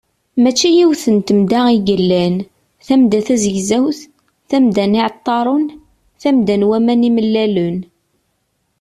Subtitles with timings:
[0.41, 2.35] Mačči yiwet n temda i yellan:
[2.85, 3.99] tamda tazegzawt,
[4.49, 5.65] tamda n yiɛeṭṭaren,
[6.21, 7.77] tamda n waman imellalen…